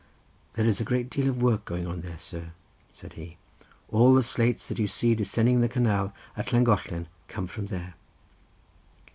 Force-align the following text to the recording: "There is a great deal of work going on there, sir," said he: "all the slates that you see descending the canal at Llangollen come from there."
"There 0.53 0.65
is 0.65 0.81
a 0.81 0.83
great 0.83 1.11
deal 1.11 1.29
of 1.29 1.43
work 1.43 1.63
going 1.63 1.85
on 1.85 2.01
there, 2.01 2.17
sir," 2.17 2.53
said 2.91 3.13
he: 3.13 3.37
"all 3.91 4.15
the 4.15 4.23
slates 4.23 4.65
that 4.65 4.79
you 4.79 4.87
see 4.87 5.13
descending 5.13 5.61
the 5.61 5.69
canal 5.69 6.11
at 6.35 6.51
Llangollen 6.51 7.05
come 7.27 7.45
from 7.45 7.67
there." 7.67 7.93